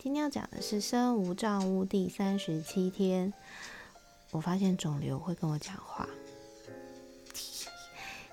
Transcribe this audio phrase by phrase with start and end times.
[0.00, 3.32] 今天要讲的是身无障物第三十七天。
[4.30, 6.08] 我发现肿瘤会跟我讲话。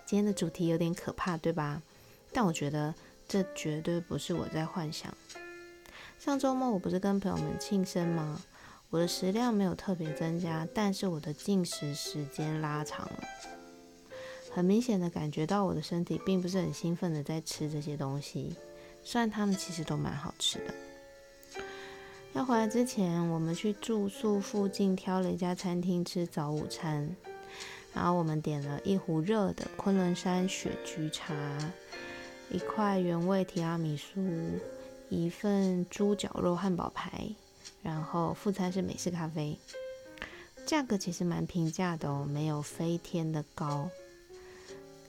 [0.06, 1.82] 今天的主题有点可怕，对吧？
[2.32, 2.94] 但我觉得
[3.28, 5.12] 这绝对不是我在幻想。
[6.20, 8.40] 上周末我不是跟朋友们庆生吗？
[8.92, 13.24] 我的食量没有特别增加，但是我的进食时间拉长了。
[14.52, 18.56] 很明显的感觉到我的身体并不是很兴奋的在吃这些东西，
[19.04, 20.74] 虽然它们其实都蛮好吃的。
[22.36, 27.16] 要回来之前，我们去住宿附近挑了一家餐厅吃早午餐，
[27.94, 31.34] 然后我们点了一壶热的昆仑山雪菊茶，
[32.52, 34.20] 一块原味提拉米苏，
[35.08, 37.30] 一份猪脚肉汉堡排，
[37.82, 39.58] 然后副餐是美式咖啡，
[40.66, 43.90] 价格其实蛮平价的哦，没有飞天的高，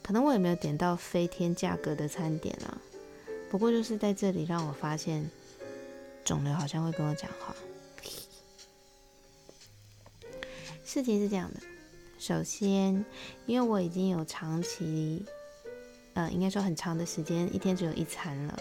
[0.01, 2.79] 可能我也没有点到飞天价格的餐点啊，
[3.51, 5.29] 不过就是在这里让我发现。
[6.27, 7.55] 肿瘤好像会跟我讲话。
[10.85, 11.61] 事情是这样的，
[12.19, 13.05] 首先，
[13.47, 15.25] 因为我已经有长期，
[16.15, 18.59] 呃，应该说很长的时间，一天只有一餐了，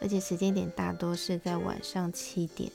[0.00, 2.70] 而且时间点大多是在晚上七点，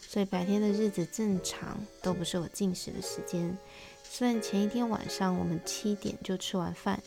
[0.00, 3.56] 所以白天的日子正常都不是我进食的时间。
[4.02, 7.02] 虽然前一天晚上我们七点就吃完饭，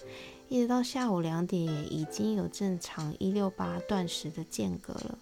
[0.49, 5.19] 一直到下午两点也已经有正常一六八断食的间隔了。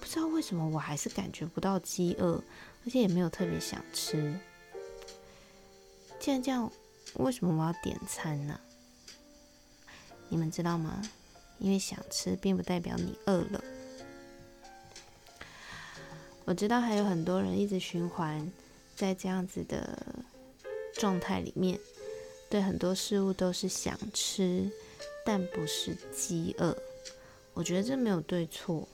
[0.00, 2.42] 不知道为什么，我还是感觉不到饥饿，
[2.84, 4.38] 而且也没有特别想吃。
[6.20, 6.70] 既然这样，
[7.14, 8.60] 为什么我要点餐呢？
[10.28, 11.02] 你们知道吗？
[11.58, 13.64] 因为想吃并不代表你饿了。
[16.44, 18.52] 我知道还有很多人一直循环
[18.94, 19.98] 在这样子的
[20.94, 21.78] 状态里面，
[22.48, 24.70] 对很多事物都是想吃，
[25.24, 26.76] 但不是饥饿。
[27.54, 28.86] 我觉得这没有对错。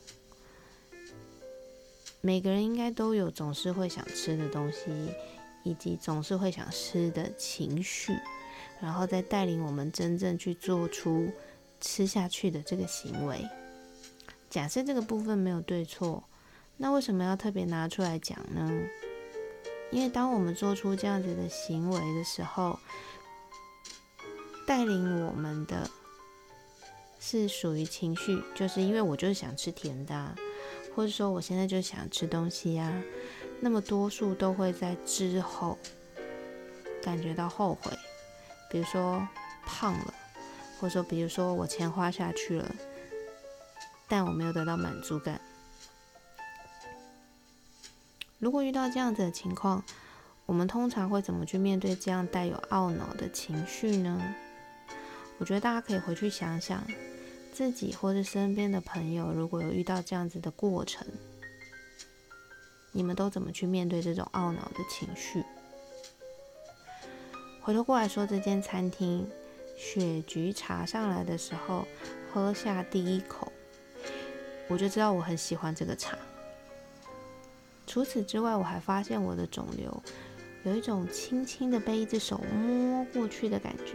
[2.25, 5.13] 每个人应该都有总是会想吃的东西，
[5.65, 8.17] 以及总是会想吃的情绪，
[8.81, 11.29] 然后再带领我们真正去做出
[11.81, 13.45] 吃下去的这个行为。
[14.49, 16.23] 假设这个部分没有对错，
[16.77, 18.71] 那为什么要特别拿出来讲呢？
[19.91, 22.79] 因为当我们做出这样子的行为的时候，
[24.65, 25.91] 带领我们的
[27.19, 30.37] 是属于情绪，就是因为我就是想吃甜的。
[30.95, 32.93] 或者说我现在就想吃东西呀，
[33.61, 35.79] 那么多数都会在之后
[37.03, 37.91] 感觉到后悔，
[38.71, 39.27] 比如说
[39.65, 40.15] 胖了，
[40.79, 42.75] 或者说比如说我钱花下去了，
[44.07, 45.41] 但我没有得到满足感。
[48.39, 49.85] 如果遇到这样子的情况，
[50.47, 54.21] 我们通常会怎么去面对这样带有懊恼的情绪呢？
[55.39, 56.85] 我觉得大家可以回去想想。
[57.53, 61.07] 自己或者身边的朋友，如果有遇到这样子的过程，
[62.93, 65.45] 你们都怎么去面对这种懊恼的情绪？
[67.61, 69.29] 回头过来说，这间餐厅
[69.77, 71.87] 雪菊茶上来的时候，
[72.33, 73.53] 喝下第一口，
[74.69, 76.17] 我就知道我很喜欢这个茶。
[77.87, 80.03] 除此之外，我还发现我的肿瘤
[80.65, 83.93] 有一种轻轻的被一只手摸过去的感觉，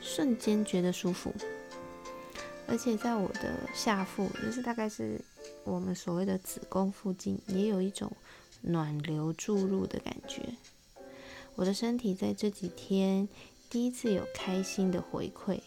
[0.00, 1.32] 瞬间觉得舒服。
[2.68, 5.20] 而且在我的下腹，就是大概是
[5.64, 8.10] 我们所谓的子宫附近，也有一种
[8.62, 10.42] 暖流注入的感觉。
[11.54, 13.28] 我的身体在这几天
[13.68, 15.60] 第一次有开心的回馈，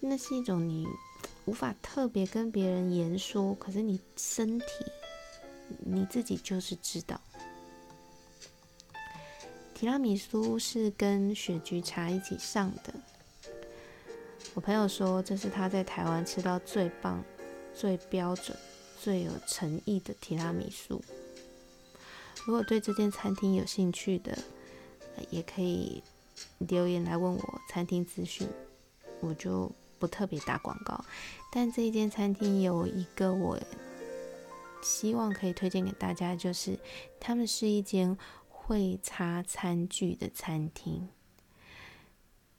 [0.00, 0.86] 那是一种你
[1.44, 4.66] 无法特别跟别人言说，可是你身体
[5.80, 7.20] 你自己就是知道。
[9.74, 12.94] 提拉米苏是跟雪菊茶一起上的。
[14.52, 17.22] 我朋友说，这是他在台湾吃到最棒、
[17.72, 18.56] 最标准、
[19.00, 21.00] 最有诚意的提拉米苏。
[22.44, 24.36] 如果对这间餐厅有兴趣的，
[25.30, 26.02] 也可以
[26.58, 28.48] 留言来问我餐厅资讯，
[29.20, 29.70] 我就
[30.00, 31.04] 不特别打广告。
[31.52, 33.56] 但这一间餐厅有一个我
[34.82, 36.76] 希望可以推荐给大家，就是
[37.20, 38.18] 他们是一间
[38.48, 41.08] 会擦餐具的餐厅。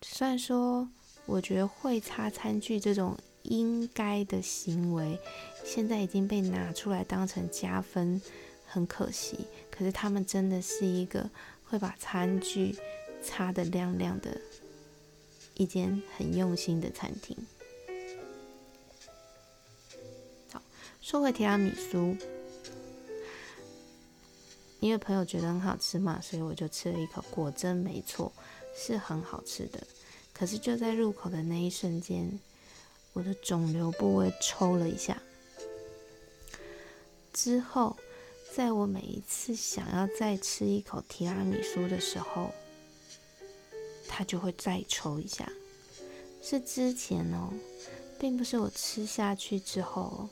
[0.01, 0.88] 虽然说。
[1.31, 5.17] 我觉得会擦餐具这种应该的行为，
[5.63, 8.21] 现在已经被拿出来当成加分
[8.67, 9.45] 很可惜。
[9.69, 11.29] 可是他们真的是一个
[11.63, 12.75] 会把餐具
[13.23, 14.41] 擦得亮亮的，
[15.53, 17.37] 一间很用心的餐厅。
[20.51, 20.61] 好，
[21.01, 22.17] 说回提拉米苏，
[24.81, 28.33] 因为朋友觉得很好吃嘛，所以我就吃了一口，果真没错，
[28.75, 29.81] 是很好吃的。
[30.33, 32.39] 可是就在入口的那一瞬间，
[33.13, 35.21] 我的肿瘤部位抽了一下，
[37.33, 37.95] 之后。
[38.53, 42.51] 在我每一次想要再吃一口提拉米苏的时候，
[44.09, 45.49] 它就会再抽一下。
[46.41, 47.53] 是之前哦，
[48.19, 50.27] 并不是我吃下去之后，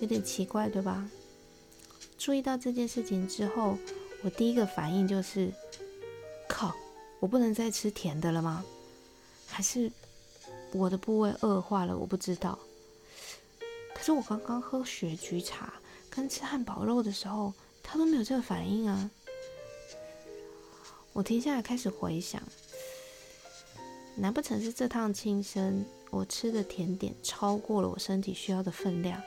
[0.00, 1.08] 有点奇怪，对吧？
[2.18, 3.78] 注意到这件事情之后，
[4.24, 5.52] 我第一个反应就是：
[7.20, 8.64] 我不能再吃甜的了吗？
[9.46, 9.90] 还是
[10.72, 11.96] 我的部位恶化了？
[11.96, 12.58] 我不知道。
[13.94, 15.74] 可是我刚刚喝雪菊茶。
[16.10, 19.08] 跟吃汉堡肉的时候，他都没有这个反应啊！
[21.12, 22.42] 我停下来开始回想，
[24.16, 29.22] 难不成是这趟轻生我吃的甜点超过了我身体需要的分量？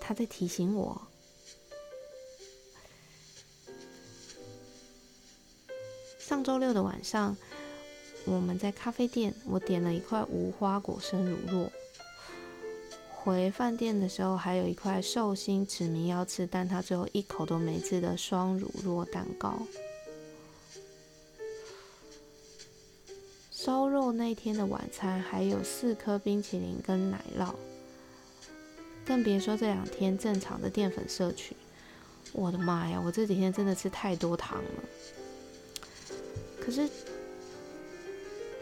[0.00, 1.00] 他在提醒我。
[6.28, 7.34] 上周六的晚上，
[8.26, 11.70] 我们在咖啡店，我点了一块无花果生乳酪。
[13.10, 19.66] 回饭店的时候，还有一块寿星指明要吃，但他最后一口都没吃的双乳酪蛋糕。
[23.50, 27.54] 烧肉那天的晚餐还有四颗冰淇淋跟奶酪，
[29.06, 31.56] 更别说这两天正常的淀粉摄取。
[32.34, 34.70] 我的妈呀，我这几天真的吃太多糖了。
[36.68, 36.86] 可是，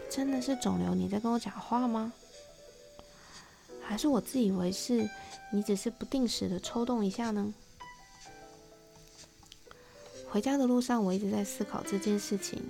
[0.09, 0.95] 真的是肿瘤？
[0.95, 2.13] 你在跟我讲话吗？
[3.83, 5.09] 还是我自以为是，
[5.51, 7.53] 你只是不定时的抽动一下呢？
[10.29, 12.63] 回家的路上，我一直在思考这件事情。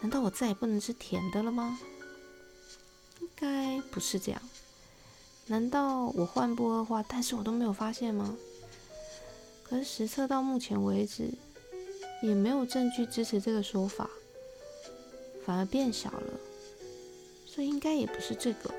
[0.00, 1.78] 难道我再也不能吃甜的了吗？
[3.20, 4.42] 应该不是这样。
[5.46, 8.36] 难道我患不恶化，但是我都没有发现吗？
[9.62, 11.32] 可是实测到目前为止，
[12.24, 14.08] 也没有证据支持这个说法，
[15.44, 16.32] 反而变小了。
[17.46, 18.72] 所以应该也不是这个。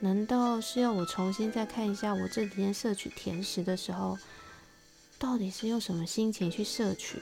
[0.00, 4.16] 难道是要我重新再看一下我这几天摄取甜食的时候，
[5.18, 7.18] 到底是用什么心情去摄取？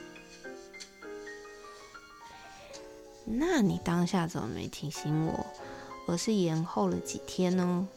[3.25, 5.45] 那你当下怎么没提醒我，
[6.07, 7.87] 而是延后了几天呢？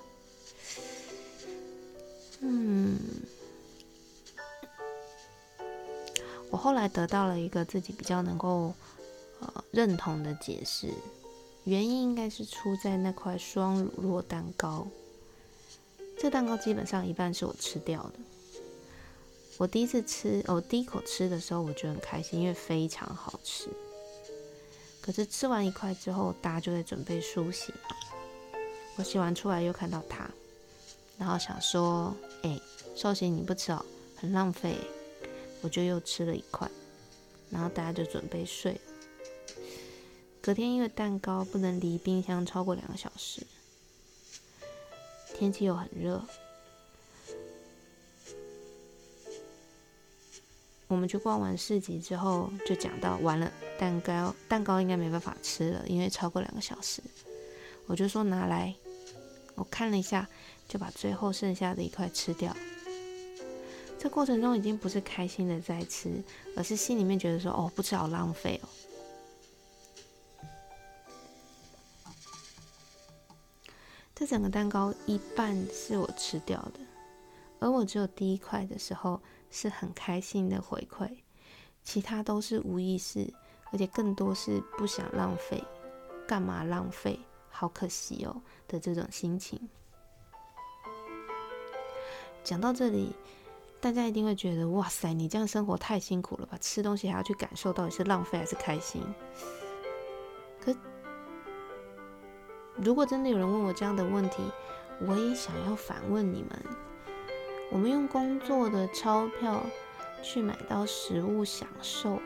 [6.54, 8.72] 我后来得到了一个自己比较能够
[9.40, 10.88] 呃认同的解释。
[11.64, 14.86] 原因应该是出在那块双乳酪蛋糕。
[16.16, 18.12] 这蛋糕基本上一半是我吃掉的。
[19.58, 23.68] 我第一次吃，我第一口吃的时候，我觉得很开心，因为非常好吃。
[25.00, 27.74] 可是吃完一块之后，大家就在准备梳洗。
[28.94, 30.30] 我洗完出来又看到它，
[31.18, 32.14] 然后想说
[32.44, 32.60] ：“哎，
[32.94, 33.84] 寿星你不吃哦，
[34.14, 34.76] 很浪费。”
[35.64, 36.70] 我就又吃了一块，
[37.48, 38.78] 然后大家就准备睡。
[40.42, 43.46] 隔天因为蛋糕不能离冰箱超过两个小时，
[45.34, 46.22] 天气又很热，
[50.86, 57.02] 我们去逛完市集之后，就讲到完了蛋糕，蛋糕应该没办法吃了，因为超过两个小时。
[57.86, 58.74] 我就说拿来，
[59.54, 60.28] 我看了一下，
[60.68, 62.54] 就把最后剩下的一块吃掉。
[64.04, 66.22] 这过程中已经不是开心的在吃，
[66.54, 68.68] 而是心里面觉得说哦，不吃好浪费哦。
[74.14, 76.80] 这整个蛋糕一半是我吃掉的，
[77.60, 79.18] 而我只有第一块的时候
[79.50, 81.08] 是很开心的回馈，
[81.82, 83.32] 其他都是无意识，
[83.72, 85.64] 而且更多是不想浪费，
[86.28, 87.18] 干嘛浪费？
[87.48, 89.58] 好可惜哦的这种心情。
[92.42, 93.16] 讲到这里，
[93.84, 96.56] 大家一定会觉得哇塞，你这样生活太辛苦了吧？
[96.58, 99.02] 吃东西还要去感受到底是浪费还是开心？
[100.58, 100.74] 可。
[102.76, 104.42] 如果真的有人问我这样的问题，
[105.06, 106.64] 我也想要反问你们：
[107.70, 109.62] 我们用工作的钞票
[110.22, 112.22] 去买到食物享受，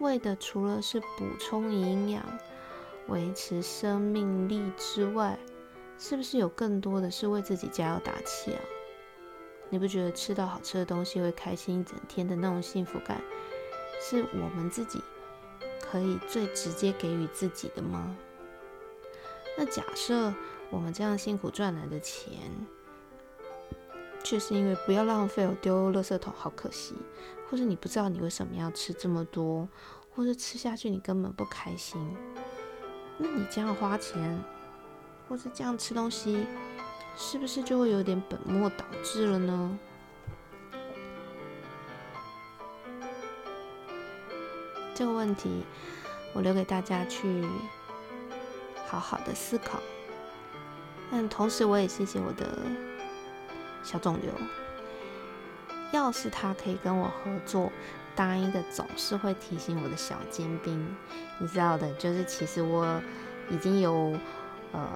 [0.00, 2.24] 为的除了是补充营养、
[3.06, 5.38] 维持生命力之外，
[6.00, 8.60] 是不是有更多的是为自己加油打气啊？
[9.74, 13.20] 你不觉得吃到好吃的东西会开心一整天的那种幸福感，
[14.00, 15.00] 是我们自己
[15.80, 18.14] 可以最直接给予自己的吗？
[19.58, 20.32] 那假设
[20.70, 22.38] 我们这样辛苦赚来的钱，
[24.22, 26.94] 却是因为不要浪费我，丢垃圾桶好可惜，
[27.50, 29.68] 或者你不知道你为什么要吃这么多，
[30.14, 32.16] 或者吃下去你根本不开心，
[33.18, 34.40] 那你这样花钱，
[35.28, 36.46] 或是这样吃东西，
[37.16, 39.78] 是不是就会有点本末倒置了呢？
[44.94, 45.64] 这个问题，
[46.32, 47.44] 我留给大家去
[48.86, 49.80] 好好的思考。
[51.10, 52.58] 但同时，我也谢谢我的
[53.82, 54.32] 小肿瘤。
[55.92, 57.70] 要是他可以跟我合作，
[58.16, 60.96] 当一个总是会提醒我的小尖兵，
[61.38, 63.00] 你知道的，就是其实我
[63.48, 64.18] 已经有
[64.72, 64.88] 呃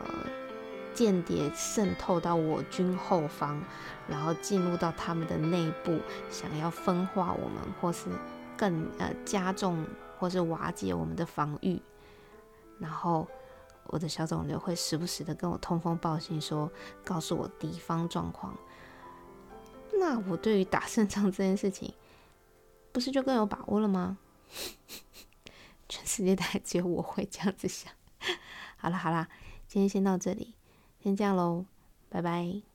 [0.98, 3.62] 间谍渗透到我军后方，
[4.08, 6.00] 然后进入到他们的内部，
[6.30, 8.08] 想要分化我们，或是。
[8.58, 9.86] 更呃加重
[10.18, 11.80] 或是瓦解我们的防御，
[12.80, 13.24] 然后
[13.84, 16.68] 我的小肿瘤会时不时的跟我通风报信，说
[17.04, 18.58] 告诉我敌方状况。
[19.92, 21.94] 那我对于打胜仗这件事情，
[22.90, 24.18] 不是就更有把握了吗？
[25.88, 27.92] 全世界大概只有我会这样子想。
[28.76, 29.28] 好了好了，
[29.68, 30.56] 今天先到这里，
[31.08, 31.64] 先这样喽，
[32.10, 32.67] 拜拜。